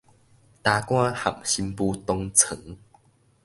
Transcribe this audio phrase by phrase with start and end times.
[0.63, 2.57] 大官和新婦同床